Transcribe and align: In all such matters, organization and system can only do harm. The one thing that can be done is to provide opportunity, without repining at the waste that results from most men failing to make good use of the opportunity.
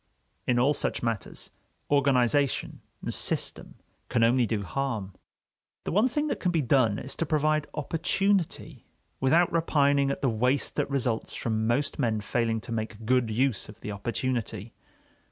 In 0.47 0.57
all 0.57 0.73
such 0.73 1.03
matters, 1.03 1.51
organization 1.91 2.81
and 3.03 3.13
system 3.13 3.75
can 4.09 4.23
only 4.23 4.47
do 4.47 4.63
harm. 4.63 5.13
The 5.83 5.91
one 5.91 6.07
thing 6.07 6.25
that 6.25 6.39
can 6.39 6.49
be 6.51 6.63
done 6.63 6.97
is 6.97 7.15
to 7.17 7.23
provide 7.27 7.67
opportunity, 7.75 8.87
without 9.19 9.51
repining 9.53 10.09
at 10.09 10.23
the 10.23 10.27
waste 10.27 10.75
that 10.77 10.89
results 10.89 11.35
from 11.35 11.67
most 11.67 11.99
men 11.99 12.19
failing 12.19 12.59
to 12.61 12.71
make 12.71 13.05
good 13.05 13.29
use 13.29 13.69
of 13.69 13.81
the 13.81 13.91
opportunity. 13.91 14.73